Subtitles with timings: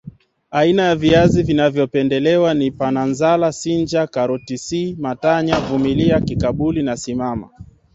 [0.51, 7.49] aina ya viazi vinavyopenelewa ni Pananzala sinja karoti C matanya vumilia kibakuli na simama